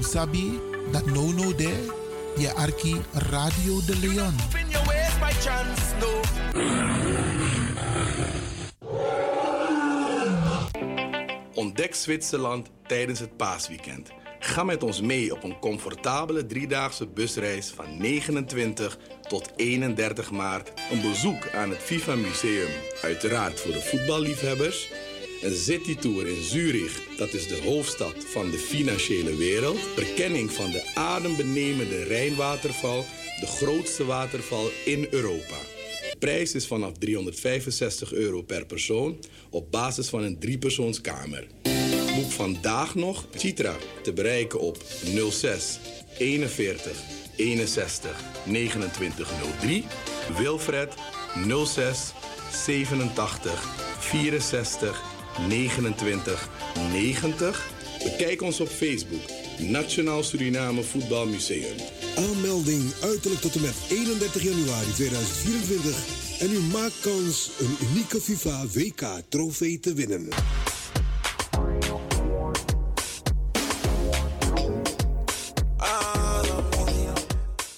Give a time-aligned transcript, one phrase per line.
[0.00, 0.60] Sabi
[0.92, 1.86] dat no no de
[2.36, 4.34] je arki Radio de Leon.
[11.54, 14.10] Ontdek Zwitserland tijdens het paasweekend.
[14.38, 20.72] Ga met ons mee op een comfortabele driedaagse busreis van 29 tot 31 maart.
[20.90, 22.70] Een bezoek aan het FIFA Museum,
[23.02, 24.90] uiteraard voor de voetballiefhebbers.
[25.42, 29.78] Een citytour in Zurich, dat is de hoofdstad van de financiële wereld.
[29.78, 33.04] Verkenning van de adembenemende Rijnwaterval,
[33.40, 35.56] de grootste waterval in Europa.
[36.18, 39.18] Prijs is vanaf 365 euro per persoon
[39.50, 41.46] op basis van een driepersoonskamer.
[42.14, 44.76] Boek vandaag nog Citra te bereiken op
[45.30, 45.78] 06
[46.18, 47.02] 41
[47.36, 49.84] 61 2903.
[50.38, 50.94] Wilfred
[51.64, 52.12] 06
[52.52, 55.07] 87 64
[55.48, 56.48] 29
[56.92, 57.70] 90.
[58.02, 59.22] Bekijk ons op Facebook.
[59.58, 61.76] Nationaal Suriname Voetbalmuseum.
[62.16, 66.40] Aanmelding uiterlijk tot en met 31 januari 2024.
[66.40, 70.28] En u maakt kans een unieke FIFA WK trofee te winnen.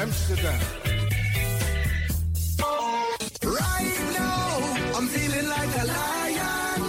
[0.00, 0.60] Amsterdam.
[3.44, 6.80] Right now, I'm feeling like a lion.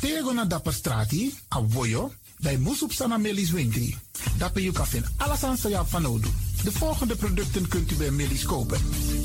[0.00, 3.92] Tego na dapper strati, a voyo, dai musup sana melis winkri.
[4.38, 6.32] Dapper you kafin alasan sa ya fanodu.
[6.64, 8.80] De volgende producten kunt u bij Millie's kopen.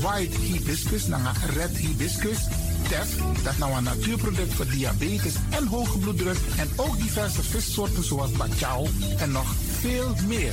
[0.00, 2.38] white hibiscus, naar red hibiscus,
[2.88, 6.38] Tef, dat nou een natuurproduct voor diabetes en hoge bloeddruk.
[6.58, 8.86] En ook diverse vissoorten zoals bachao
[9.18, 10.52] en nog veel meer.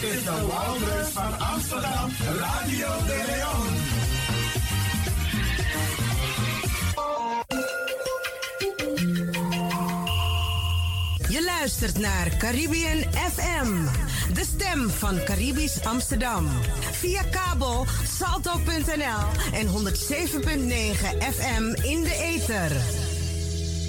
[0.00, 3.76] Dit is de Wouders van Amsterdam, Radio de Leon.
[11.28, 13.84] Je luistert naar Caribbean FM,
[14.34, 16.48] de stem van Caribisch Amsterdam.
[16.92, 17.86] Via kabel
[18.18, 19.74] salto.nl en 107.9
[21.34, 22.70] FM in de ether.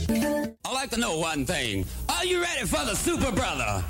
[0.09, 1.85] I'd like to know one thing.
[2.05, 3.83] Are you ready for the Super Brother?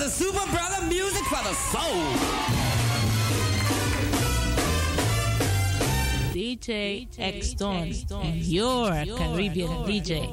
[0.00, 2.00] The Super Brother music for the soul?
[6.32, 7.92] DJ X Don
[8.22, 10.30] and your Caribbean DJ.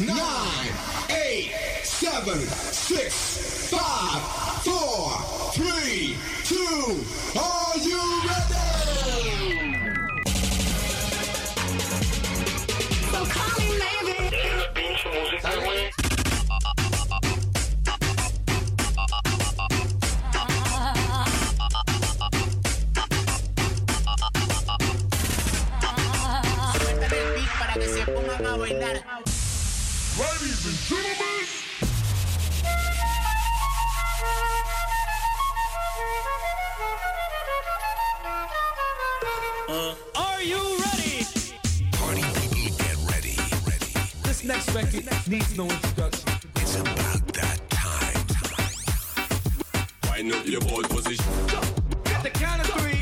[0.00, 0.72] Nine,
[1.10, 1.52] eight,
[1.84, 4.22] seven, six, five,
[4.64, 5.10] four,
[5.52, 7.04] three, two.
[7.38, 8.54] Are you ready?
[13.10, 13.96] So call me maybe.
[50.16, 51.24] Wind up your ball position.
[52.06, 52.95] At the count of three,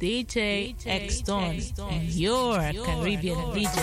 [0.00, 0.74] DJ
[1.06, 3.80] X Don and your Caribbean DJ.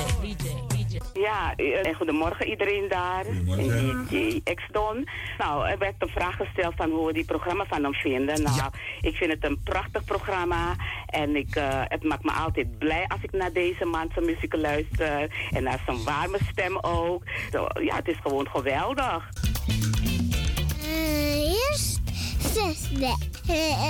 [1.14, 3.26] Ja, eh, goedemorgen iedereen daar.
[3.26, 4.08] Goedemorgen.
[4.10, 5.08] DJ X-Don.
[5.38, 8.42] Nou, er werd een vraag gesteld van hoe we die programma van hem vinden.
[8.42, 8.72] Nou,
[9.02, 10.76] ik vind het een prachtig programma.
[11.06, 14.56] En ik, eh, het maakt me altijd blij als ik naar deze man zijn muziek
[14.56, 15.32] luister.
[15.52, 17.24] En naar zijn warme stem ook.
[17.52, 19.30] Zo, ja, het is gewoon geweldig.
[21.70, 22.02] eerst
[22.40, 23.16] zesde.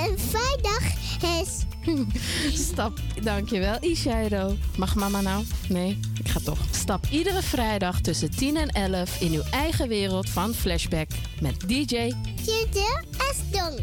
[0.04, 1.66] En vrijdag is...
[2.68, 4.56] Stap, dankjewel Ishairo.
[4.76, 5.44] Mag mama nou?
[5.68, 6.58] Nee, ik ga toch.
[6.70, 11.08] Stap iedere vrijdag tussen 10 en 11 in uw eigen wereld van Flashback
[11.40, 12.12] met DJ
[12.44, 13.80] Tjede Esdong.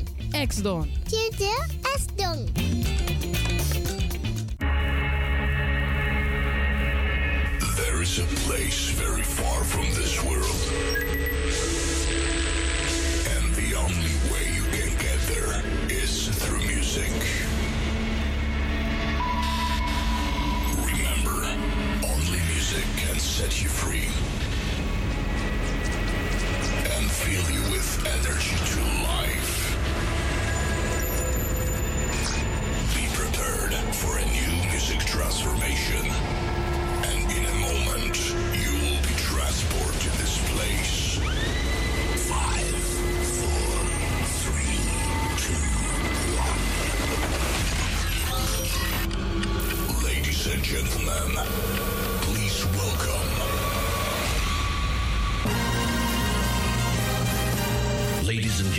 [0.47, 0.91] X-Don.
[1.07, 1.65] Tjede
[1.95, 2.49] Esdong.
[7.75, 11.34] There is a place very far from this world.
[16.95, 17.27] Music.
[20.77, 21.43] Remember,
[22.05, 24.07] only music can set you free.
[26.95, 29.75] And fill you with energy to life.
[32.95, 36.44] Be prepared for a new music transformation.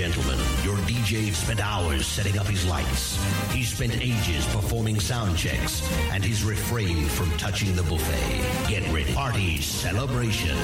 [0.07, 3.19] Gentlemen, your DJ spent hours setting up his lights.
[3.53, 5.83] He spent ages performing sound checks,
[6.13, 8.69] and he's refrained from touching the buffet.
[8.69, 9.13] Get ready.
[9.13, 10.57] Party celebration.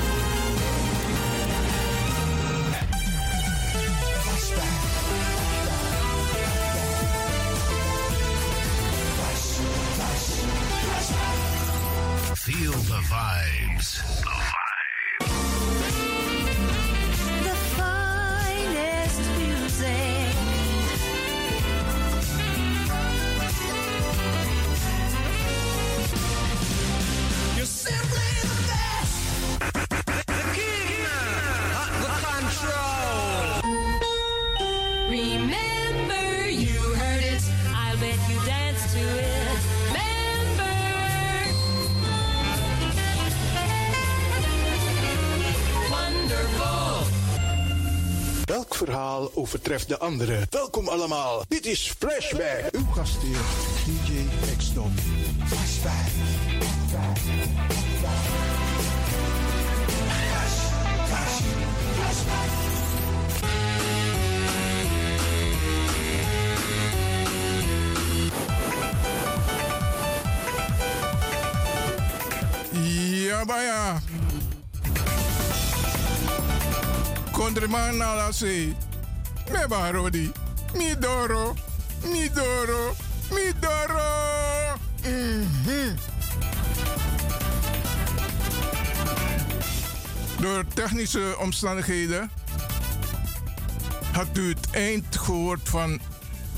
[49.55, 50.47] Overtreft de andere?
[50.51, 52.69] Welkom allemaal, dit is Flashback.
[52.73, 53.39] Uw gastheer,
[53.85, 54.95] DJ X-Don.
[55.47, 55.93] Flashback.
[73.29, 74.01] Ja, baya.
[77.33, 78.75] Kondreman ala se.
[79.51, 80.33] Me barodi.
[80.75, 81.55] Mi doro.
[82.03, 82.95] Mi doro.
[83.31, 84.01] Mi doro.
[85.03, 85.97] Mhm.
[90.41, 92.31] Door technische omstandigheden
[94.13, 96.01] had u het eind gehoord van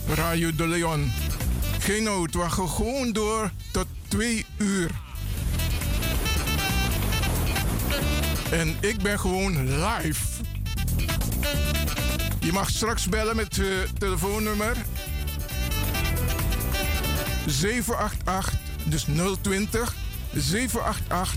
[0.08, 1.12] Radio de Leon.
[1.78, 4.90] Geen nood, we gaan gewoon door tot twee uur.
[8.50, 10.33] En ik ben gewoon live.
[12.44, 13.66] Je mag straks bellen met uh,
[13.98, 14.76] telefoonnummer
[17.46, 18.52] 788,
[18.84, 19.06] dus
[19.40, 19.94] 020
[20.34, 21.34] 788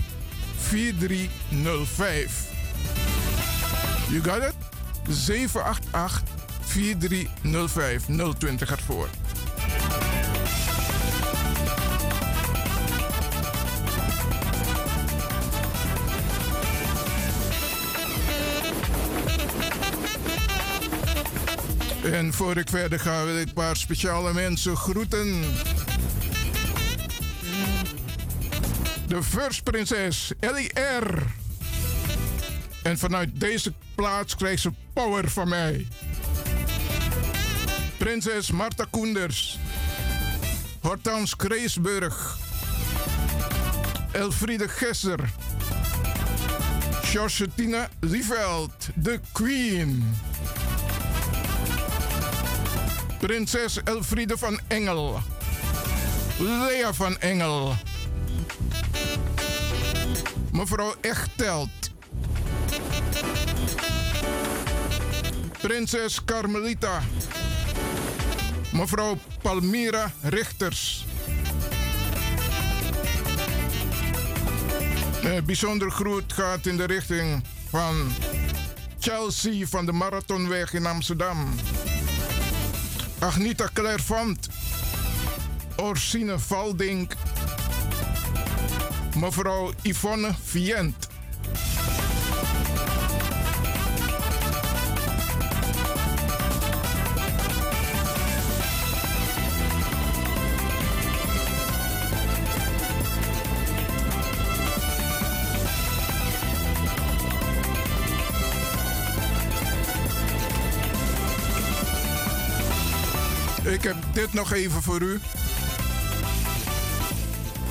[0.56, 2.46] 4305.
[4.08, 4.54] You got it?
[5.08, 6.22] 788
[6.60, 8.04] 4305.
[8.38, 9.08] 020 gaat voor.
[22.12, 25.42] En voor ik verder ga, wil ik een paar speciale mensen groeten.
[29.06, 31.22] De First Prinses Ellie R.
[32.82, 35.86] En vanuit deze plaats krijgt ze power van mij.
[37.96, 39.58] Prinses Marta Koenders.
[40.80, 42.38] Hortans Kreesburg.
[44.12, 45.20] Elfriede Gesser.
[47.02, 50.04] Georgetine Lieveld, de Queen.
[53.18, 55.20] Prinses Elfriede van Engel.
[56.38, 57.74] Lea van Engel.
[60.52, 61.68] Mevrouw Echtelt.
[65.60, 67.02] Prinses Carmelita.
[68.72, 71.06] Mevrouw Palmira Richters.
[75.22, 78.12] Een bijzonder groet gaat in de richting van
[78.98, 81.54] Chelsea van de Marathonweg in Amsterdam.
[83.20, 84.48] Agnita Clairvant.
[85.76, 87.14] Orsine Valdink.
[89.16, 91.07] Mevrouw Yvonne Vient.
[114.18, 115.20] Dit nog even voor u.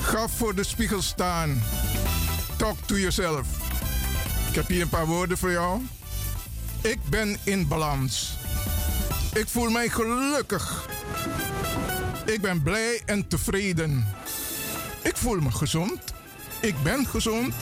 [0.00, 1.62] Ga voor de spiegel staan.
[2.56, 3.46] Talk to yourself.
[4.48, 5.82] Ik heb hier een paar woorden voor jou.
[6.80, 8.36] Ik ben in balans.
[9.34, 10.88] Ik voel mij gelukkig.
[12.24, 14.06] Ik ben blij en tevreden.
[15.02, 16.00] Ik voel me gezond.
[16.60, 17.54] Ik ben gezond.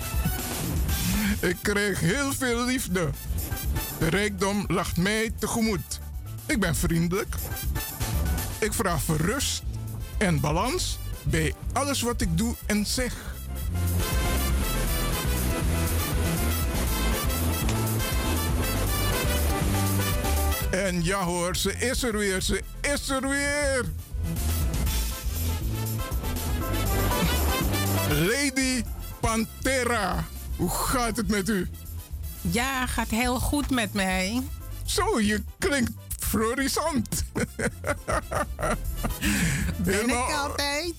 [1.41, 3.11] Ik krijg heel veel liefde.
[3.99, 6.01] De rijkdom lacht mij tegemoet.
[6.47, 7.37] Ik ben vriendelijk.
[8.59, 9.63] Ik vraag voor rust
[10.19, 13.15] en balans bij alles wat ik doe en zeg.
[20.71, 23.85] En ja hoor, ze is er weer, ze is er weer.
[28.09, 28.85] Lady
[29.21, 30.25] Pantera,
[30.57, 31.69] hoe gaat het met u?
[32.41, 34.43] Ja, gaat heel goed met mij.
[34.85, 35.91] Zo, je klinkt
[36.29, 37.25] florissant.
[39.77, 40.95] Ben ik altijd.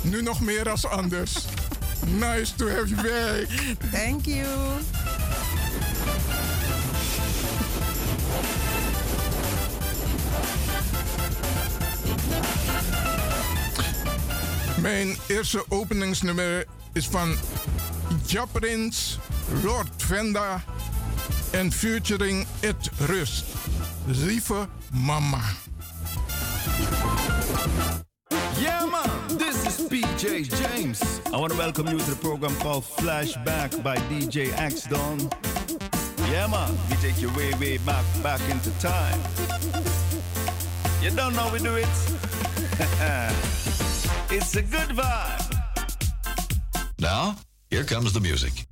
[0.00, 1.44] Nu nog meer als anders.
[2.06, 3.46] Nice to have you back.
[3.92, 4.46] Thank you.
[14.80, 17.36] Mijn eerste openingsnummer is van
[18.26, 19.18] Japrins,
[19.62, 20.64] Lord Venda
[21.50, 23.55] en featuring It Rust.
[24.06, 25.42] Lieve mama.
[28.56, 31.20] Yeah, man, this is PJ James.
[31.32, 35.28] I want to welcome you to the program called Flashback by DJ X Don.
[36.30, 39.20] Yeah, man, we take you way, way back, back into time.
[41.02, 41.88] You don't know we do it?
[44.30, 45.52] it's a good vibe.
[47.00, 47.34] Now,
[47.70, 48.66] here comes the music.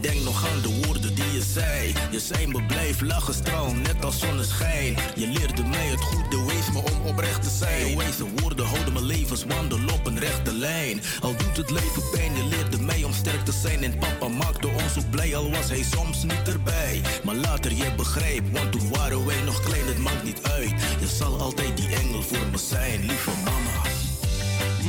[0.00, 1.92] Denk nog aan de woorden die je zei.
[2.10, 4.96] Je zei me blijf lachen, straal, net als zonneschijn.
[5.16, 7.90] Je leerde mij het goede, wees me om oprecht te zijn.
[7.90, 11.00] Je wijze woorden houden mijn levenswandel op een rechte lijn.
[11.20, 13.84] Al doet het leven pijn, je leerde mij om sterk te zijn.
[13.84, 17.00] En papa maakte ons ook blij, al was hij soms niet erbij.
[17.24, 20.74] Maar later je begrijpt, want toen waren wij nog klein, het maakt niet uit.
[21.00, 23.76] Je zal altijd die engel voor me zijn, lieve mama.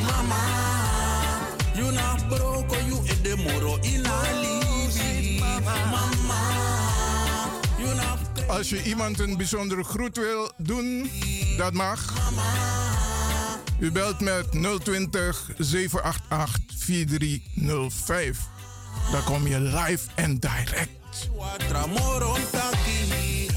[0.05, 0.45] Mama,
[1.75, 4.01] you not broke, you in the moro in
[8.47, 11.09] Als je iemand een bijzondere groet wil doen,
[11.57, 12.13] dat mag.
[13.79, 14.45] U belt met
[14.83, 18.39] 020 788 4305.
[19.11, 20.89] Dan kom je live en direct.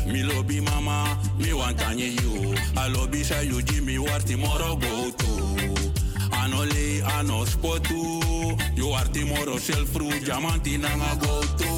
[0.06, 2.54] Mi lobby mama, mi wantanye you.
[2.86, 5.26] I lobby say you give me what tomorrow go to.
[6.30, 8.20] Anole ano spotu.
[8.74, 10.80] You tomorrow self fruit diamanti
[11.20, 11.69] go.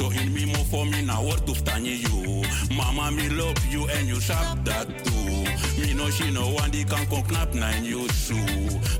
[0.00, 2.40] So in me mo for me na word of tanye you.
[2.74, 5.44] Mama me love you and you sap that too.
[5.76, 8.34] Me no she no one die kan kon knap nine you so.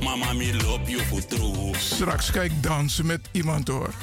[0.05, 1.73] Mama me love you for true.
[1.79, 3.95] Straks ik dansen met iemand hoor.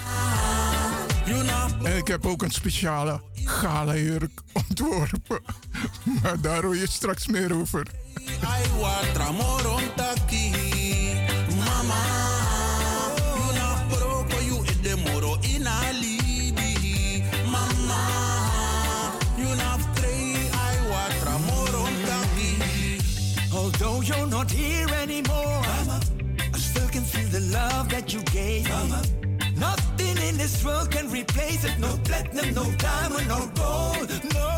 [1.84, 5.40] En ik heb ook een speciale gala-jurk ontworpen.
[6.22, 7.86] Maar daar hoor je straks meer over.
[24.38, 26.00] Not here anymore, Mama,
[26.54, 29.02] I still can feel the love that you gave Mama.
[29.58, 31.80] Nothing in this world can replace it.
[31.80, 34.52] No platinum, no diamond, no gold, no.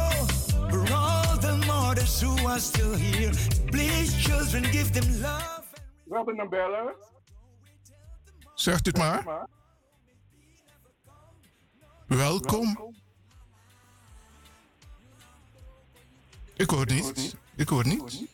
[0.71, 3.31] For all the martyrs who are still here,
[3.71, 5.65] please, children, give them love.
[6.09, 6.95] Een beller.
[8.53, 9.47] Zegt het maar.
[12.07, 12.93] Welkom.
[16.55, 17.35] Ik hoor niet.
[17.55, 18.28] Ik hoor niet.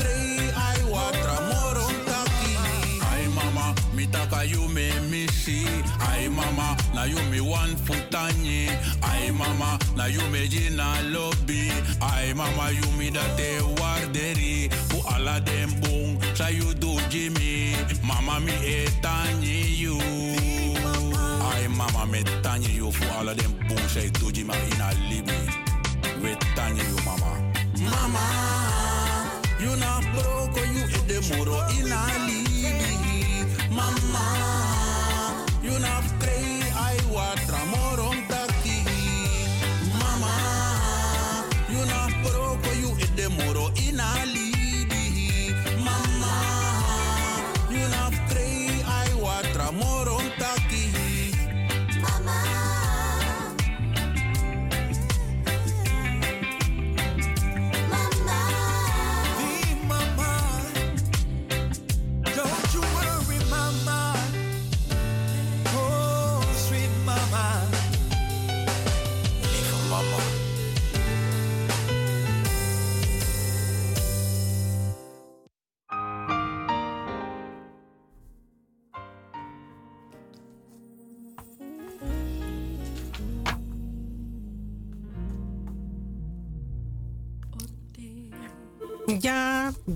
[0.00, 0.50] Pray.
[0.54, 2.52] I want tramoron taki.
[3.10, 5.64] Ay mama, mi taka you me missy.
[6.00, 8.68] Ay mama, na you me one futanye.
[9.02, 11.70] Ay mama, na you me jina lobby.
[12.00, 14.70] Ay mama, you me da te warderi.
[14.90, 17.49] Fu ala dem boom, sa you do Jimmy.
[18.30, 19.98] Mama mi etanye you.
[21.50, 25.34] Ay mama me tanye you fu ala dem boom, say do Jimmy in a libi.
[26.22, 26.36] We
[27.04, 27.30] mama.
[27.90, 28.24] Mama,
[29.58, 33.50] you na broke you in the muro in a libi.
[33.78, 34.24] Mama,
[35.64, 36.00] you na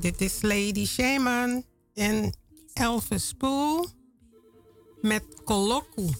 [0.00, 2.36] dit is Lady Shaman en
[2.72, 3.86] Elvis Spoel
[5.00, 6.10] met Koloku.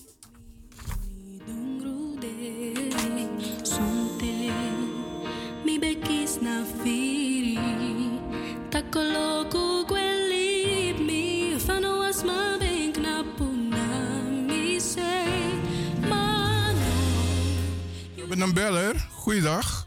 [18.14, 19.08] We hebben een beller.
[19.10, 19.83] Goeiedag.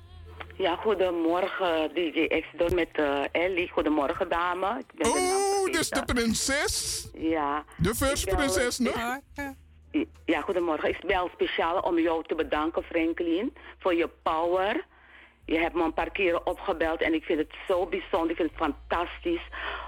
[0.57, 3.69] Ja, goedemorgen DJ X met eh, Ellie.
[3.69, 4.79] Goedemorgen dame.
[4.79, 7.07] Ik ben Oh, dus de prinses.
[7.13, 7.63] Ja.
[7.77, 9.19] De first prinses nog.
[10.25, 10.89] Ja, goedemorgen.
[10.89, 14.85] Ik bel speciaal om jou te bedanken, Franklin, voor je power.
[15.45, 18.29] Je hebt me een paar keren opgebeld en ik vind het zo bijzonder.
[18.29, 19.47] Ik vind het fantastisch.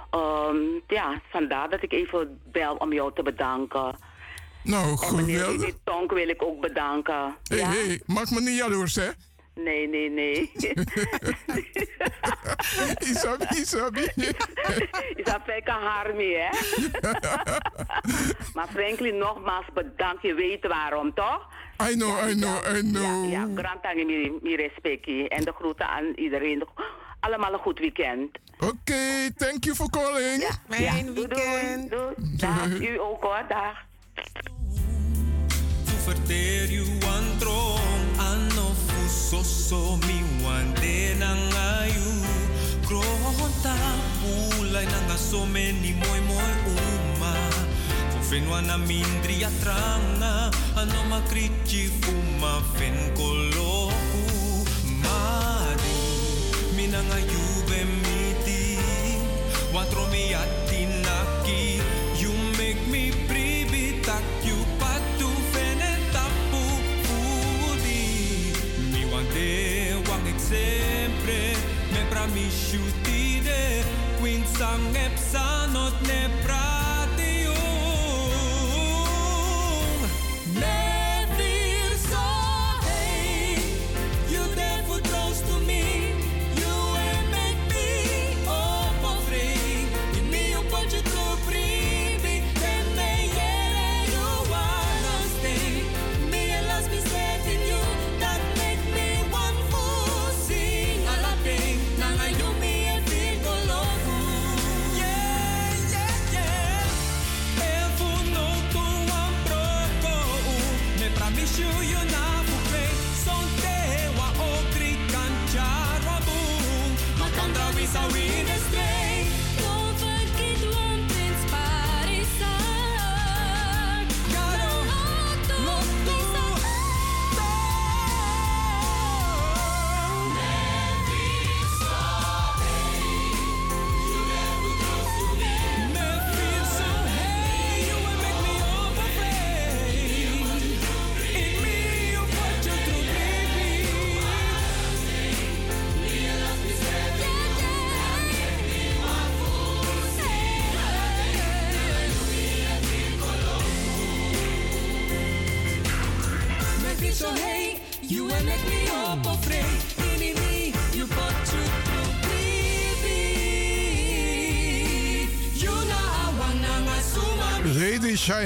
[0.09, 3.95] Ehm, ja, vandaar dat ik even bel om jou te bedanken.
[4.63, 5.65] Nou, En meneer geweldig.
[5.65, 7.35] Didi Tonk wil ik ook bedanken.
[7.43, 7.69] Hé, ja?
[7.69, 9.09] hé, maak me niet jaloers, hè?
[9.63, 10.51] Nee, nee, nee.
[13.09, 14.07] Isabi, Isabi.
[15.15, 16.49] Isabi kan haar mee, hè?
[18.55, 20.21] maar Franklin, nogmaals bedankt.
[20.21, 21.47] Je weet waarom, toch?
[21.89, 23.31] I know, I know, I know.
[23.31, 25.29] Ja, grand aan je mi respectie.
[25.29, 26.63] En de groeten aan iedereen.
[27.19, 28.37] Allemaal een goed weekend.
[28.59, 30.41] Oké, thank you for calling.
[30.41, 31.89] Ja, Fijn doei, weekend.
[31.89, 32.37] Doei, doei.
[32.37, 33.87] Dag, u ook hoor, dag.
[36.09, 37.88] verter you one throng ano
[39.29, 42.09] fuso so mi wande na ngayu.
[42.87, 43.75] Kronta
[44.19, 47.33] pulay na nga so many moy moy uma.
[48.25, 54.65] Fenwa na mindri atranga ano makrichi fuma fen koloku.
[55.03, 56.01] Mari
[56.75, 58.77] minanga yube miti.
[59.73, 60.09] Watro
[69.19, 71.39] wande wang ik sempre
[71.91, 73.83] me pra mi shutide
[74.19, 76.29] quin sang epsanot ne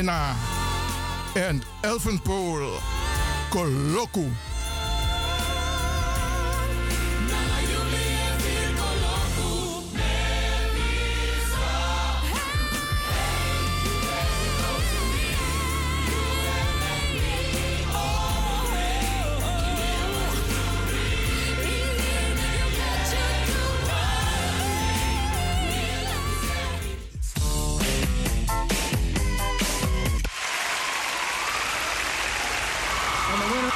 [0.03, 0.35] Lady China
[1.33, 2.79] en Elvenpool.
[3.49, 4.42] Koloku.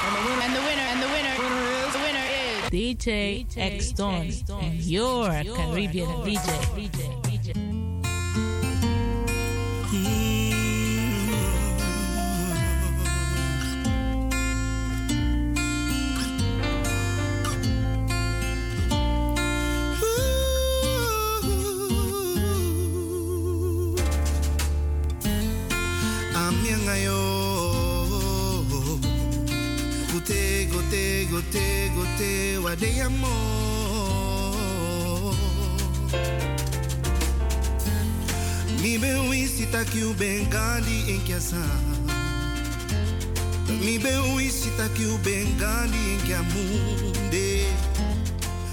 [0.03, 3.91] And the winner, and the winner, and the winner, is, the winner is DJ X
[3.91, 4.31] Don
[4.61, 7.07] and your Caribbean DJ.
[7.37, 7.86] Amianga
[39.97, 41.63] wisi taki u ben in kiasa
[43.81, 47.65] Mi ben wisi taki u ben gandi in kia munde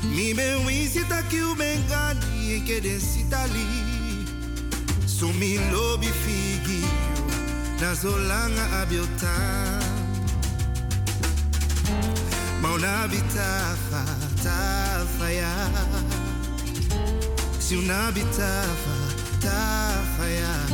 [0.02, 3.66] Mi ben wisi taki u ben gandi in kia den sitali
[5.06, 6.84] So mi lobi figi
[7.80, 9.34] na zo langa abiota.
[12.62, 14.04] Mauna bitafa
[14.42, 15.70] tafa ya.
[17.58, 20.73] Si una bitafa tafa ya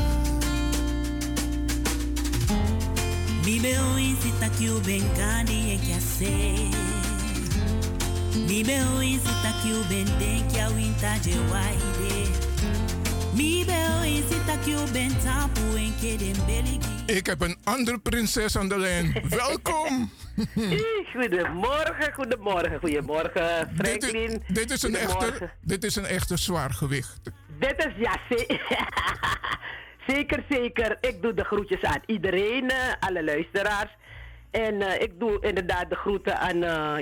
[3.51, 6.35] Mi beo isi takiu benkani e kia se
[8.47, 12.31] Mi beo isi takiu benden kia winta je waide
[13.35, 15.61] Mi beo isi takiu ben tapu
[16.47, 19.23] beligi Ik heb een andere prinses aan de lijn.
[19.43, 20.11] Welkom.
[21.13, 24.43] Goedemorgen, goedemorgen, goedemorgen, Franklin.
[24.47, 27.21] Dit, dit, is een echte, dit is een echte zwaar gewicht.
[27.59, 28.59] Dit is, ja, ze-
[30.11, 30.97] zeker, zeker.
[31.01, 33.91] Ik doe de groetjes aan iedereen, eh, alle luisteraars.
[34.51, 36.59] En eh, ik doe inderdaad de groeten aan.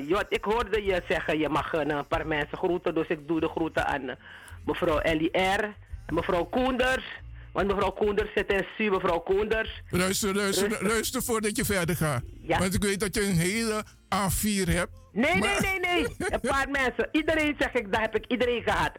[0.06, 2.94] Jot, ik hoorde je zeggen, je mag een paar mensen groeten.
[2.94, 4.16] Dus ik doe de groeten aan
[4.64, 5.62] mevrouw Ellie R.
[6.06, 7.04] En mevrouw Koenders.
[7.52, 9.82] Want mevrouw Koenders zit in Su, mevrouw Koenders.
[9.90, 12.22] Luister, luister, luister voordat je verder gaat.
[12.42, 12.58] Ja.
[12.58, 13.82] Want ik weet dat je een hele
[14.14, 14.90] A4 hebt.
[15.12, 16.06] Nee, Maar- nee, nee, nee.
[16.30, 17.08] Een paar mensen.
[17.12, 18.92] Iedereen zeg ik, daar heb ik iedereen gehad.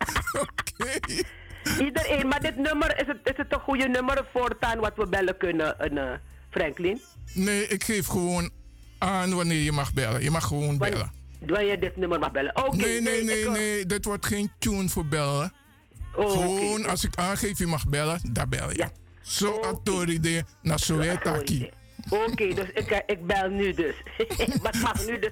[1.80, 2.28] Iedereen.
[2.28, 5.76] Maar dit nummer, is het, is het een goede nummer voortaan wat we bellen kunnen,
[5.78, 6.12] een, eh,
[6.50, 7.02] Franklin?
[7.34, 8.50] Nee, ik geef gewoon
[8.98, 10.24] aan wanneer je mag bellen.
[10.24, 11.12] Je mag gewoon bellen.
[11.40, 12.58] Wanneer je dit nummer mag bellen.
[12.66, 12.76] Oké.
[12.76, 13.86] nee, nee, nee, ik, eh, nee.
[13.86, 15.54] Dit wordt geen tune voor bellen.
[16.16, 18.88] Oh, gewoon als ik aangeef je mag bellen, dan bel je.
[19.22, 21.70] Zo attori de na soetaki.
[22.10, 23.96] Oké, dus ik, eh, ik bel nu dus.
[24.62, 25.32] Wat mag nu dus?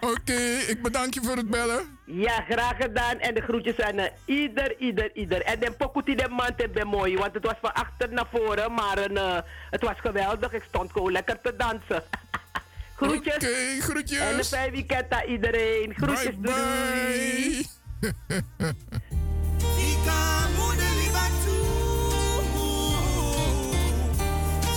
[0.00, 1.98] Oké, ik bedank je voor het bellen.
[2.04, 3.18] Ja, graag gedaan.
[3.18, 5.42] En de groetjes aan eh, ieder, ieder, ieder.
[5.42, 8.98] En de pokuti de man te mooi, want het was van achter naar voren, maar
[8.98, 9.38] een, eh,
[9.70, 10.52] het was geweldig.
[10.52, 12.04] Ik stond gewoon lekker te dansen.
[12.96, 13.34] groetjes.
[13.34, 14.18] Oké, groetjes.
[14.18, 15.94] En een fijn weekend aan iedereen.
[15.94, 17.68] Groetjes, Bye, doei.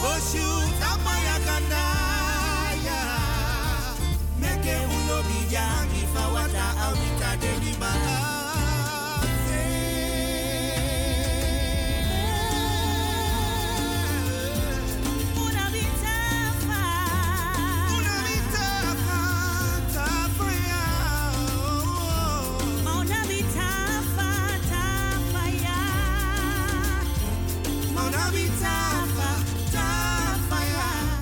[0.03, 0.47] Oshu
[0.79, 3.01] tapaya kandaya
[4.39, 7.62] Meke uno bijangi fawata awita deliba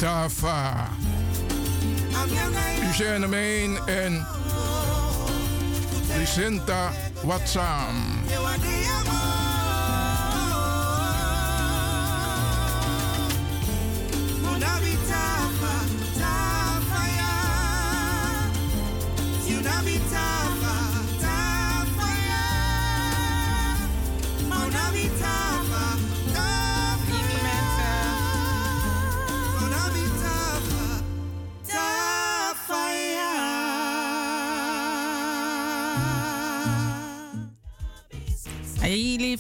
[0.02, 0.90] Tafa.
[2.90, 4.26] Eugène Meen en
[6.18, 6.92] Vicenta
[7.24, 8.24] Watsam.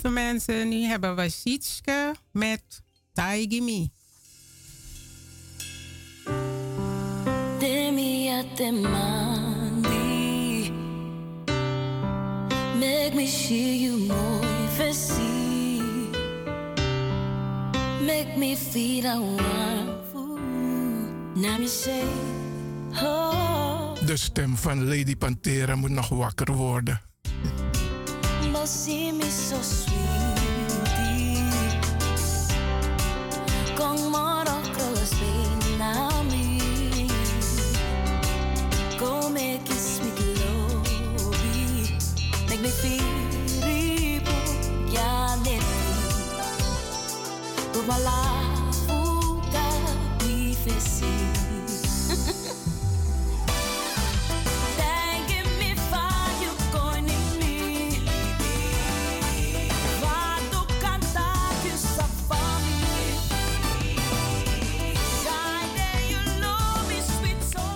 [0.02, 2.82] Lieve mensen, nu hebben we Sietske met
[3.14, 3.92] Taigimi.
[7.60, 9.92] Demi a te mandi
[12.80, 15.82] Make me see you more fancy
[18.06, 20.40] Make me feel I want food
[21.36, 22.04] Now me say
[23.04, 27.11] Oh De stem van Lady Pantera moet nog wakker worden.
[28.64, 30.21] See me so sweetie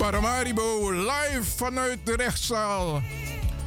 [0.05, 3.01] Paramaribo live vanuit de rechtszaal.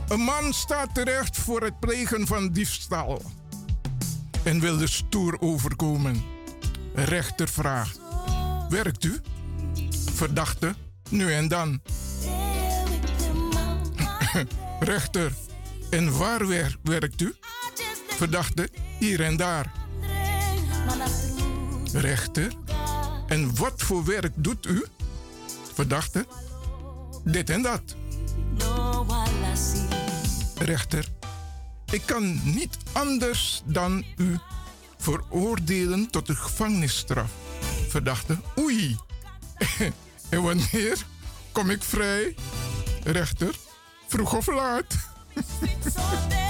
[0.08, 3.22] Een man staat terecht voor het plegen van diefstal.
[4.44, 6.24] En wil er stoer overkomen.
[6.94, 8.00] Rechter vraagt:
[8.68, 9.20] Werkt u?
[10.14, 10.74] Verdachte,
[11.08, 11.80] nu en dan.
[14.80, 15.32] Rechter,
[15.90, 17.34] en waar wer- werkt u?
[18.08, 19.72] Verdachte, hier en daar.
[21.92, 22.52] Rechter,
[23.26, 24.84] en wat voor werk doet u?
[25.78, 26.26] Verdachte,
[27.24, 27.82] dit en dat.
[30.58, 31.08] Rechter,
[31.90, 34.38] ik kan niet anders dan u
[34.96, 37.30] veroordelen tot de gevangenisstraf.
[37.88, 38.96] Verdachte, oei.
[40.30, 41.06] en wanneer
[41.52, 42.34] kom ik vrij?
[43.04, 43.54] Rechter,
[44.08, 44.96] vroeg of laat.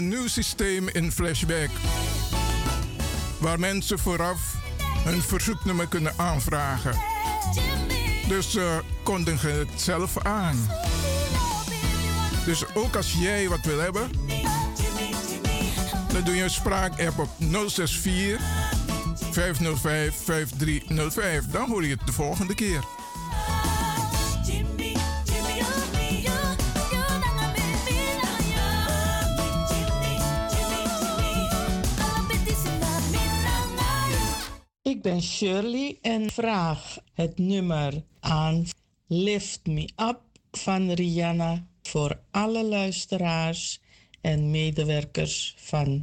[0.00, 1.70] een nieuw systeem in Flashback.
[3.38, 4.54] Waar mensen vooraf
[5.06, 7.00] een verzoeknummer kunnen aanvragen.
[8.28, 10.68] Dus uh, kondigen het zelf aan.
[12.44, 14.10] Dus ook als jij wat wil hebben,
[16.12, 18.40] dan doe je een spraak-app op 064
[19.30, 21.46] 505 5305.
[21.46, 22.99] Dan hoor je het de volgende keer.
[35.20, 38.66] Shirley en vraag het nummer aan
[39.06, 43.80] Lift Me Up van Rihanna voor alle luisteraars
[44.20, 46.02] en medewerkers van.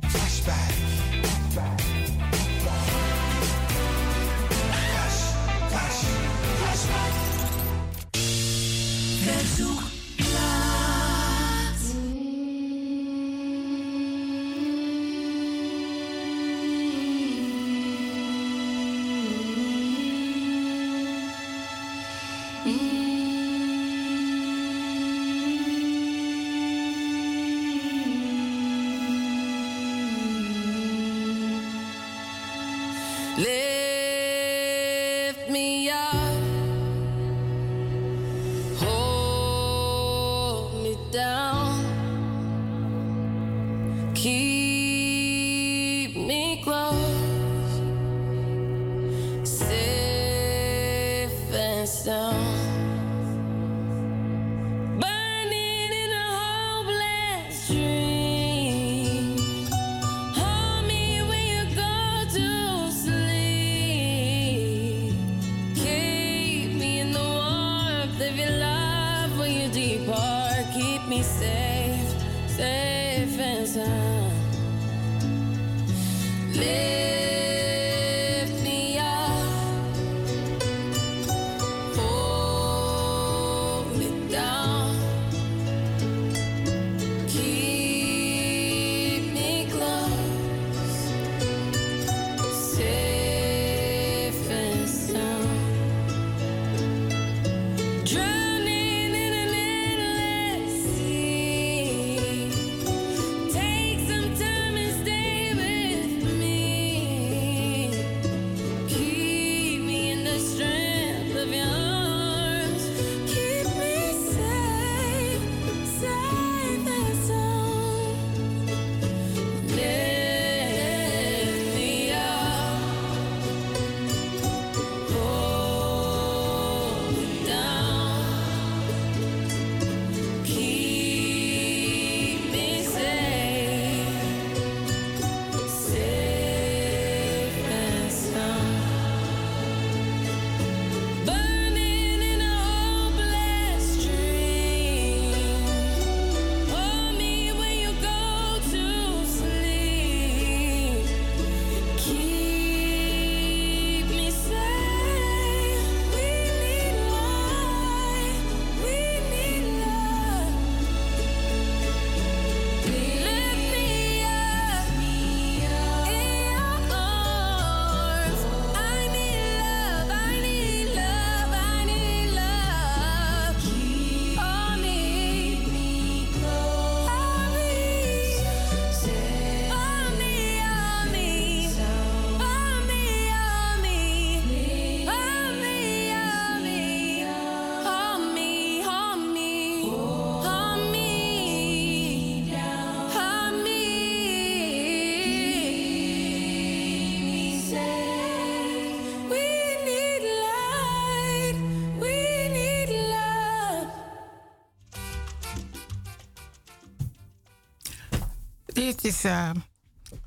[209.08, 209.52] Is eh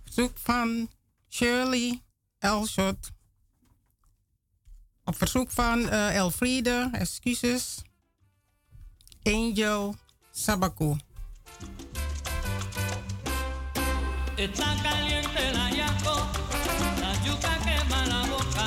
[0.04, 0.88] verzoek van
[1.28, 2.02] Shirley
[2.38, 3.10] Elshot.
[5.04, 7.82] Op verzoek van eh Elfriede, excuses.
[9.22, 9.94] Angel
[10.30, 10.96] Sabaku.
[14.36, 16.16] Está caliente la yaco,
[17.00, 18.66] la yuca quema la boca.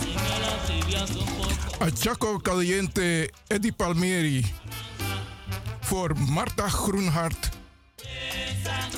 [0.00, 1.84] Si me la tibias un poco.
[1.84, 4.54] A Jaco Caliente Eddie Palmieri.
[5.80, 7.59] Voor Marta Groenhart.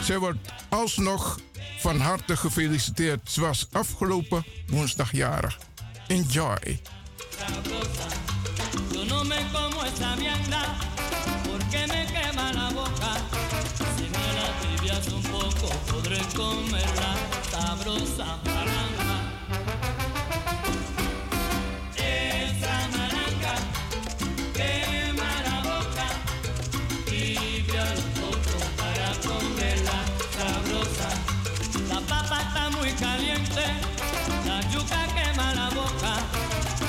[0.03, 0.39] Zij wordt
[0.69, 1.41] alsnog
[1.79, 3.31] van harte gefeliciteerd.
[3.31, 5.59] Ze was afgelopen woensdag jarig.
[6.07, 6.81] Enjoy.
[33.03, 33.65] Caliente,
[34.47, 36.15] la yuca quema la boca.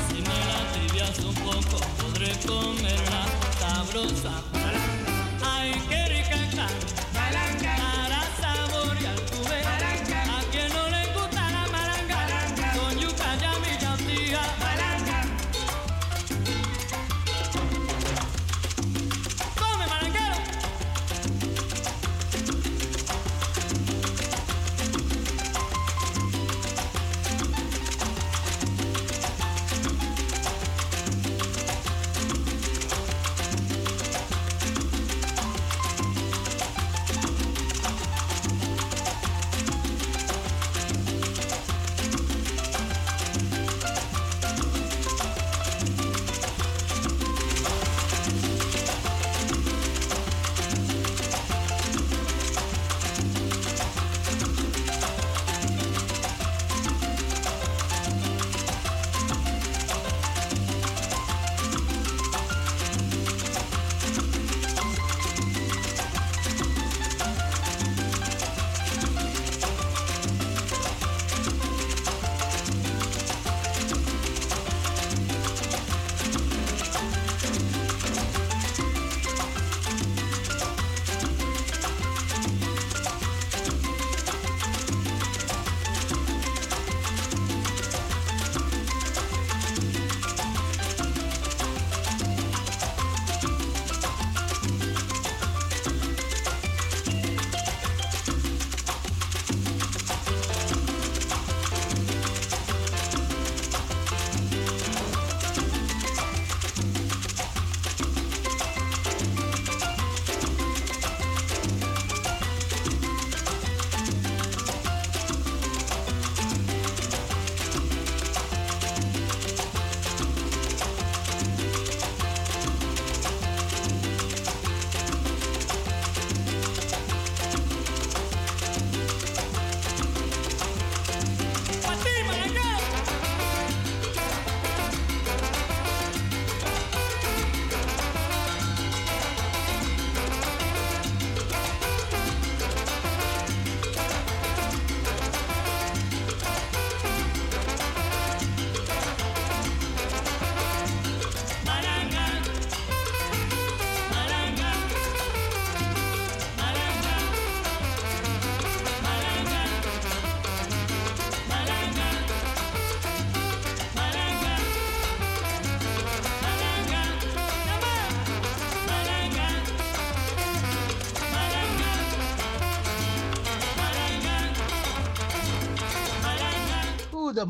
[0.08, 3.26] Si me la tibias un poco, podré comerla
[3.60, 4.63] sabrosa.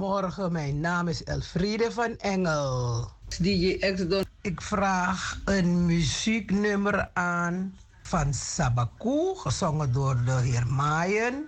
[0.04, 3.10] Goedemorgen, mijn naam is Elfriede van Engel.
[3.40, 4.26] DJ X-Don.
[4.42, 11.46] Ik vraag een muzieknummer aan van Sabaku, gezongen door de heer Maaien.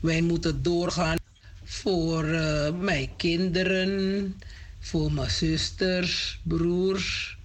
[0.00, 1.16] Wij moeten doorgaan
[1.64, 4.34] voor eh, mijn kinderen,
[4.78, 7.38] voor mijn zusters, broers,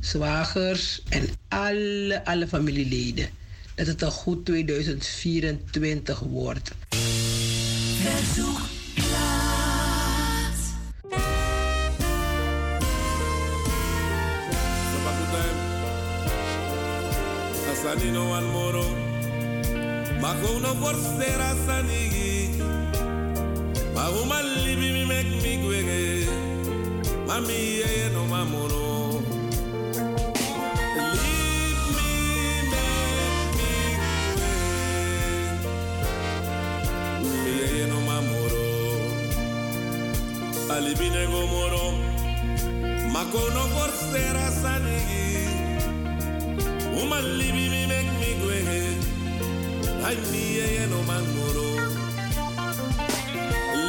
[0.00, 3.28] zwagers en alle, alle familieleden.
[3.74, 6.72] Dat het een goed 2024 wordt.
[8.00, 8.59] Verzoek
[17.80, 18.82] Asani no one moro
[20.20, 22.60] Mako no forcera sanigi
[23.94, 26.26] Mago malibi mi mek mi gwege
[27.26, 27.40] gwe
[37.44, 38.56] Mi yeye no mamoro
[40.74, 41.84] Alibi nego moro
[43.12, 44.50] Mako no forcera
[47.00, 48.98] Woman libi mi make me go ahead.
[50.04, 51.68] I need a no man moro.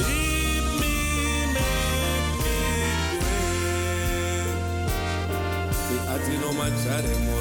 [0.08, 0.96] Leave me,
[1.56, 2.58] make me
[3.22, 4.56] go ahead.
[5.88, 7.41] The ati no machare moro.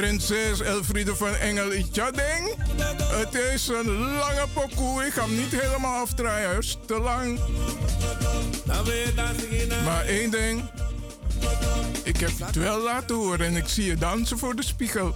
[0.00, 2.54] Prinses Elfriede van Engel Itjading.
[2.98, 5.04] Het is een lange pokoe.
[5.04, 6.48] Ik ga hem niet helemaal afdraaien.
[6.48, 7.38] Hij is te lang.
[9.84, 10.70] Maar één ding.
[12.04, 15.14] Ik heb het wel laten horen en ik zie je dansen voor de spiegel.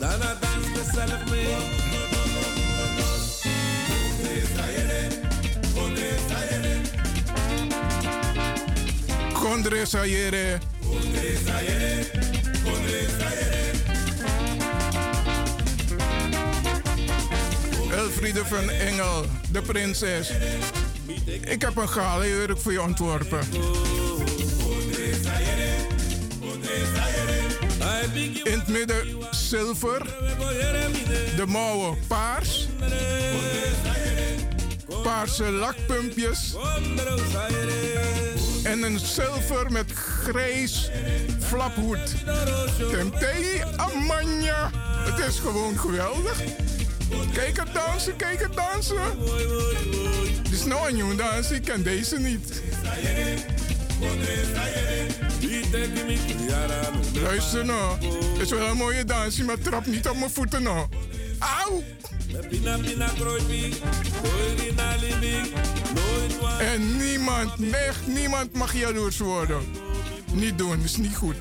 [0.00, 1.75] Dana dans mezelf mee.
[9.46, 10.58] Kondre Sayere.
[17.90, 20.30] Elfriede van Engel, de prinses.
[21.40, 23.40] Ik heb een galenjurk voor je ontworpen.
[28.44, 30.02] In het midden zilver,
[31.36, 32.68] de mouwen paars,
[35.02, 36.54] paarse lakpumpjes
[38.66, 40.90] en een zilver met grijs
[41.40, 42.14] flaphoed.
[42.90, 44.70] Tempei Amanja,
[45.04, 46.42] het is gewoon geweldig.
[47.32, 49.18] Kijk het dansen, kijk het dansen.
[50.42, 52.62] Dit is nou een nieuwe dans, ik ken deze niet.
[57.22, 57.98] Luister nou,
[58.32, 60.86] het is wel een mooie dansje, maar trap niet op mijn voeten nou.
[61.38, 61.82] Auw!
[66.58, 69.60] En niemand, echt niemand mag jaloers worden.
[70.32, 71.36] Niet doen, is niet goed.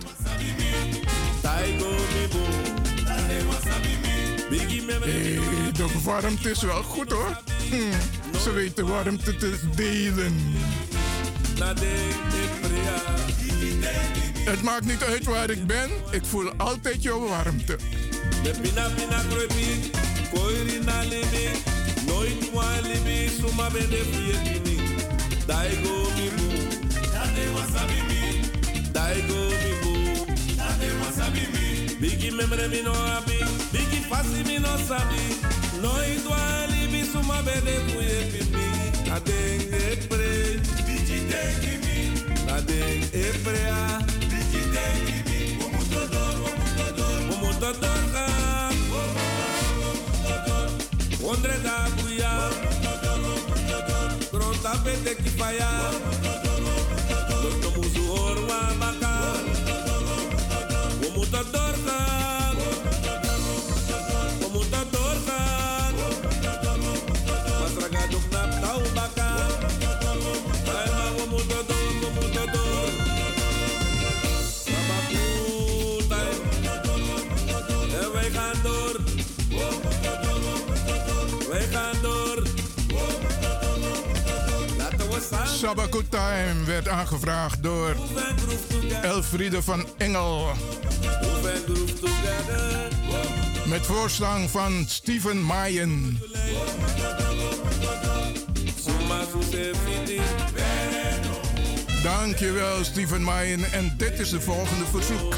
[5.02, 7.42] Hey, de warmte is wel goed hoor.
[7.70, 10.34] Hm, ze weten warmte te delen.
[14.46, 17.78] Het maakt niet uit waar ik ben, ik voel altijd jouw warmte.
[18.46, 19.90] De pina pina kroipi,
[20.32, 21.46] koiri na libi,
[22.08, 24.76] nooit wa libi, suma bende fiye kini.
[25.50, 26.48] Daigo mi bu,
[27.14, 28.22] dade wasabi mi.
[28.94, 29.94] Daigo mi bu,
[30.60, 31.96] dade wasabi mi.
[32.02, 33.40] Bigi memre mi no abi,
[33.74, 35.24] bigi fasi mi no sabi.
[35.82, 36.42] Nooit wa
[36.74, 38.66] libi, suma bende fiye kini.
[39.90, 41.98] Epre, bigi dengi mi.
[42.56, 43.84] Adeng epre a,
[44.32, 45.40] bigi dengi mi.
[45.74, 46.38] Moeten door,
[47.30, 48.35] we moeten doorgaan.
[51.28, 51.86] Ondre da
[54.32, 55.70] grota pete kipaya,
[85.66, 87.96] Sabaku Time werd aangevraagd door
[89.02, 90.48] Elfriede van Engel.
[93.68, 95.46] Met voorslang van Steven
[99.86, 100.22] fiti.
[102.04, 103.72] Dankjewel Steven Maaien.
[103.72, 105.36] En dit is de volgende verzoek.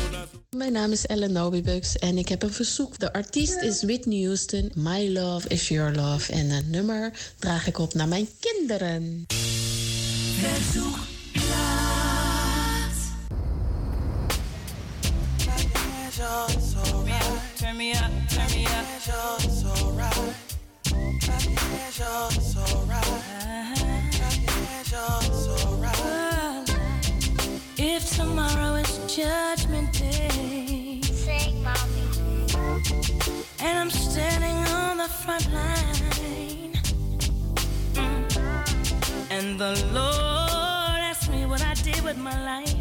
[0.56, 3.00] Mijn naam is Ellen Nobibux en ik heb een verzoek.
[3.00, 4.72] De artiest is Whitney Houston.
[4.76, 6.32] My love is your love.
[6.32, 9.26] En een nummer draag ik op naar mijn kinderen.
[10.38, 11.00] Verzoek
[17.58, 18.86] Turn me up, turn me up.
[27.80, 32.48] If tomorrow is judgment day, sing, mommy.
[33.60, 36.77] And I'm standing on the front line.
[39.38, 42.74] And the Lord asks me what I did with my life,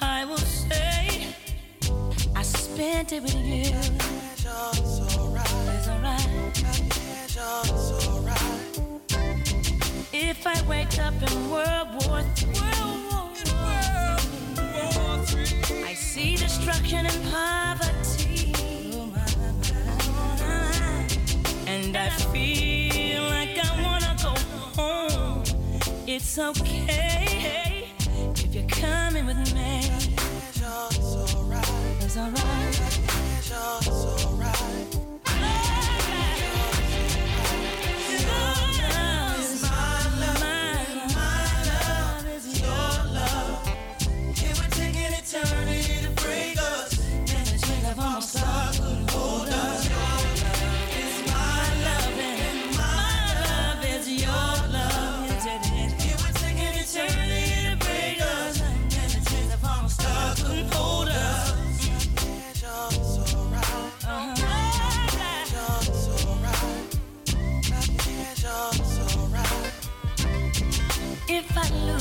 [0.00, 1.28] I will say
[2.34, 3.70] I spent it with you.
[4.34, 4.46] It's
[5.16, 6.32] alright.
[10.12, 12.82] if I wake up in World War III.
[15.90, 18.52] I see destruction and poverty.
[21.68, 22.71] And I feel
[26.14, 29.80] It's okay if you're coming with me.
[30.50, 31.66] It's alright.
[32.02, 34.31] It's alright.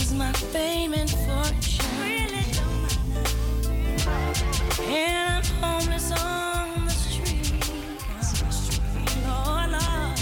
[0.02, 2.46] If my fame and fortune, really.
[4.90, 7.62] And I'm homeless on the street,
[9.28, 10.20] Lord, Lord.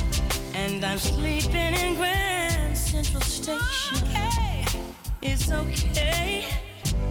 [0.53, 3.97] and I'm sleeping in Grand Central Station.
[4.03, 4.65] Okay.
[5.21, 6.45] It's okay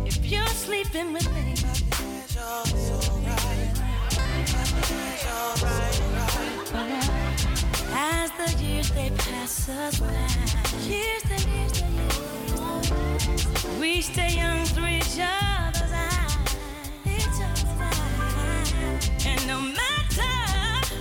[0.05, 1.55] if you're sleeping with me.
[7.95, 10.13] As the years they pass us by,
[10.87, 11.98] years the years the years,
[13.81, 16.47] we stay young through each other's eyes,
[19.27, 20.23] and no matter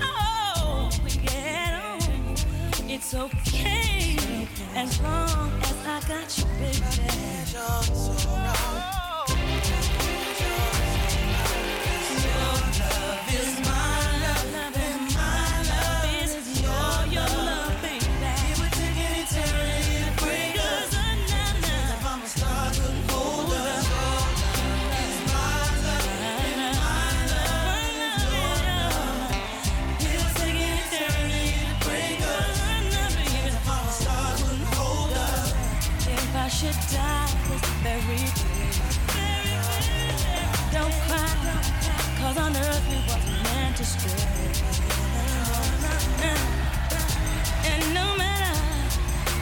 [0.01, 2.35] how we get on,
[2.89, 4.17] it's okay.
[4.75, 6.97] As long as I got you, baby.
[42.37, 44.11] Wasn't meant to stray.
[47.65, 48.59] And no matter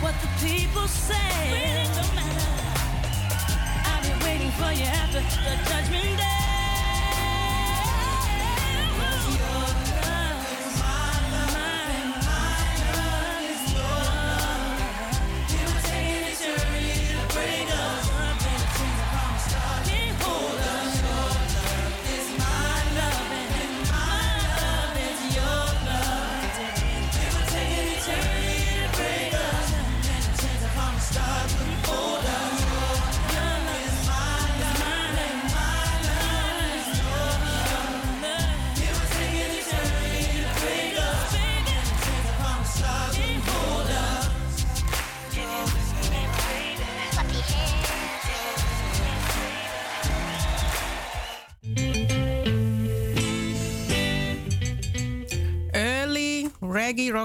[0.02, 1.16] what the people say,
[1.52, 2.80] really don't matter.
[3.86, 6.45] I'll be waiting for you after the judgment day.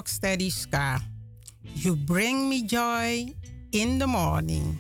[0.00, 0.98] Rocksteady ska.
[1.74, 3.34] You bring me joy
[3.70, 4.78] in the morning.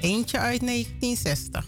[0.00, 1.63] Eentje uit 1960.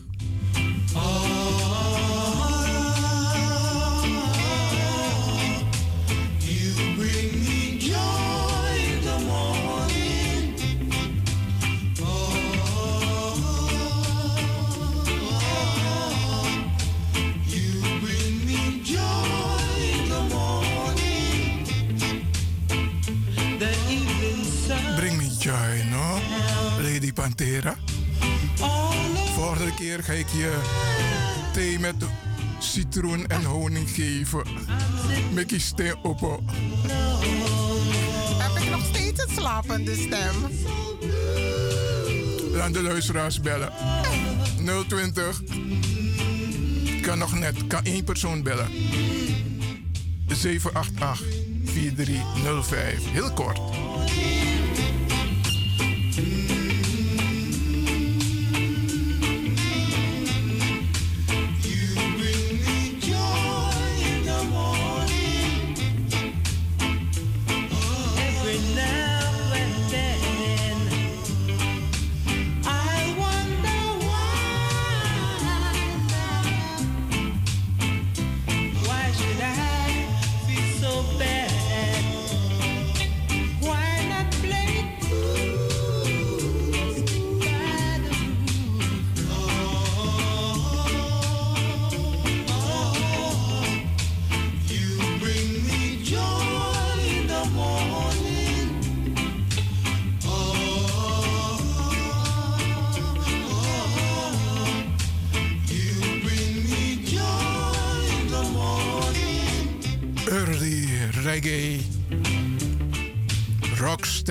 [33.97, 34.42] Geven.
[35.32, 36.20] Mickey steen op.
[38.38, 40.34] Heb ik nog steeds een slapende stem?
[42.53, 43.72] Laat de luisteraars bellen.
[44.88, 45.42] 020.
[47.03, 48.68] Kan nog net, kan één persoon bellen.
[50.26, 51.26] 788
[51.64, 53.11] 4305.
[53.12, 53.76] Heel kort.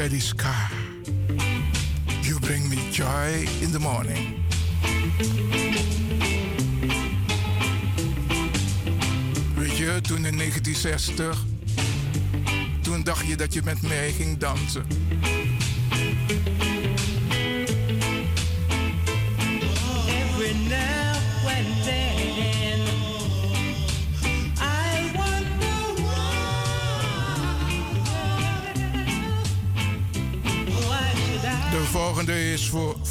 [0.06, 0.53] Steady ska.
[2.22, 4.36] You bring me joy in the morning.
[9.56, 11.43] Weet je, toen in 1960,
[12.82, 14.86] toen dacht je dat je met mij ging dansen.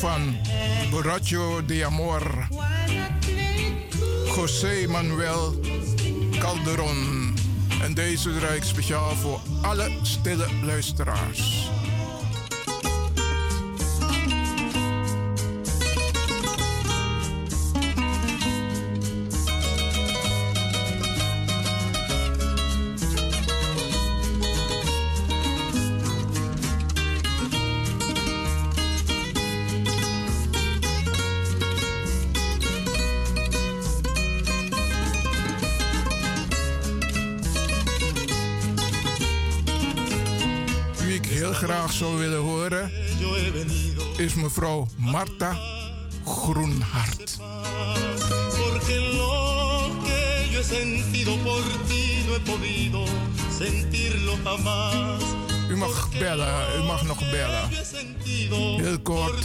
[0.05, 0.37] Van
[0.91, 2.49] Borracho de Amor.
[4.37, 5.55] José Manuel
[6.39, 7.35] Calderon.
[7.83, 11.54] En deze draai ik speciaal voor alle stille luisteraars.
[41.95, 42.91] Zou willen horen
[44.17, 45.59] is mevrouw Marta
[46.25, 47.39] Groenhart.
[55.69, 57.69] U mag bellen, u mag nog bellen.
[58.81, 59.45] Heel kort.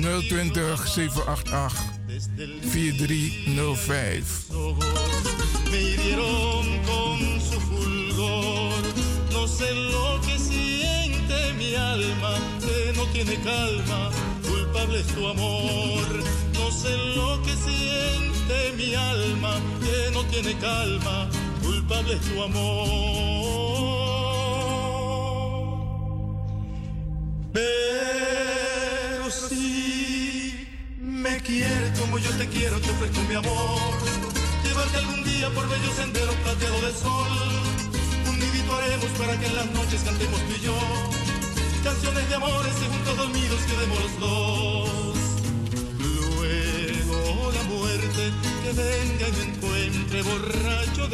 [0.00, 1.82] 020 788
[2.60, 4.46] 4305.
[13.24, 14.10] Tiene calma.
[14.42, 16.24] Culpable es tu amor.
[16.54, 21.28] No sé lo que siente mi alma, que no tiene calma.
[21.62, 23.69] Culpable es tu amor.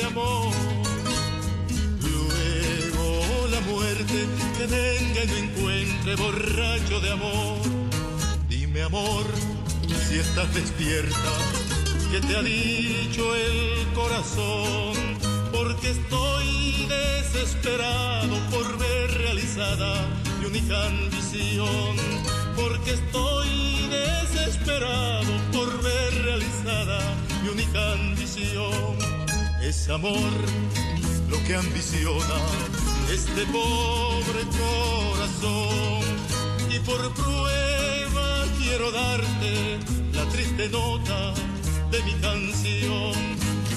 [0.06, 0.52] Amor.
[2.02, 4.26] Luego la muerte
[4.58, 7.58] que venga y me encuentre borracho de amor.
[8.48, 9.24] Dime amor,
[10.08, 11.32] si estás despierta,
[12.10, 14.94] que te ha dicho el corazón,
[15.52, 20.06] porque estoy desesperado por ver realizada
[20.38, 21.96] mi única ambición,
[22.54, 27.00] porque estoy desesperado por ver realizada
[27.42, 29.15] mi única ambición.
[29.66, 30.30] Es amor
[31.28, 32.36] lo que ambiciona
[33.12, 36.04] este pobre corazón
[36.70, 39.78] y por prueba quiero darte
[40.12, 41.34] la triste nota
[41.90, 43.12] de mi canción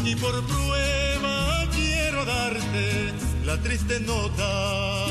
[0.06, 3.12] y por prueba quiero darte
[3.44, 5.09] la triste nota.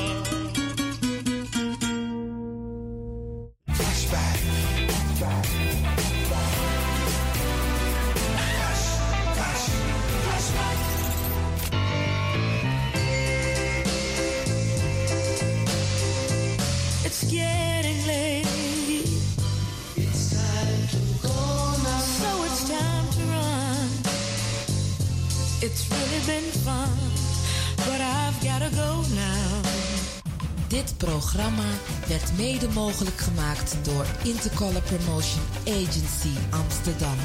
[31.32, 31.68] Programma
[32.06, 37.16] werd mede mogelijk gemaakt door Intercolor Promotion Agency Amsterdam.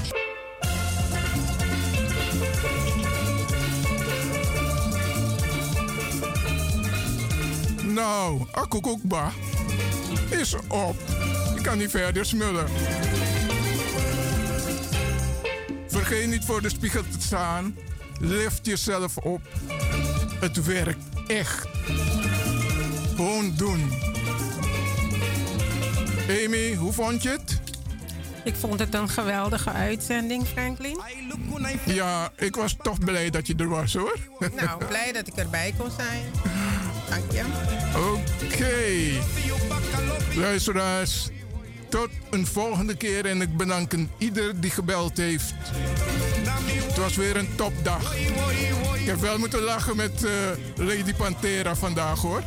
[7.93, 9.31] Nou, akkoekokba
[10.29, 10.95] is op.
[11.55, 12.67] Je kan niet verder smullen.
[15.87, 17.75] Vergeet niet voor de spiegel te staan.
[18.19, 19.41] Lift jezelf op.
[20.39, 21.72] Het werkt echt.
[23.15, 23.91] Gewoon doen.
[26.29, 27.61] Amy, hoe vond je het?
[28.43, 30.99] Ik vond het een geweldige uitzending, Franklin.
[31.85, 34.17] Ja, ik was toch blij dat je er was hoor.
[34.55, 36.23] Nou, blij dat ik erbij kon zijn.
[37.09, 37.43] Dank je.
[38.45, 38.79] Oké.
[40.39, 41.29] Luisteraars,
[41.89, 45.53] tot een volgende keer en ik bedank ieder die gebeld heeft.
[46.87, 48.13] Het was weer een topdag.
[49.03, 50.31] Ik heb wel moeten lachen met eh,
[50.75, 52.43] Lady Pantera vandaag hoor.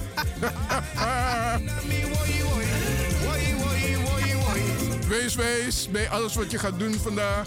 [5.09, 7.47] wees wees bij alles wat je gaat doen vandaag.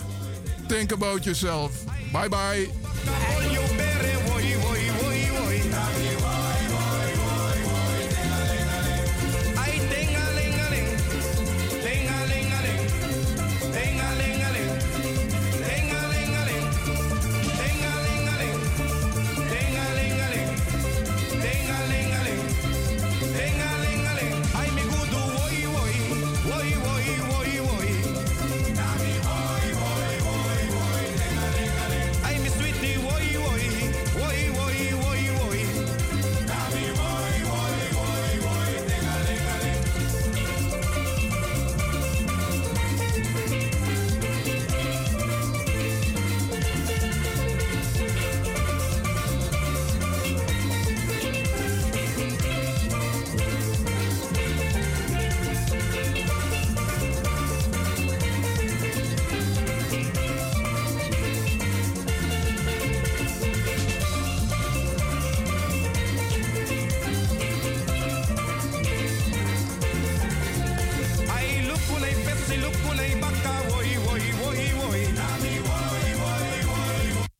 [0.67, 1.71] Think about yourself.
[2.11, 2.69] Bye bye.